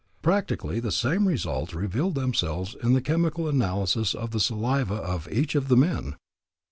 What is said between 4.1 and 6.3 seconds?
of the saliva of each of the men.